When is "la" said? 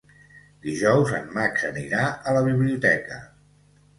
2.37-2.43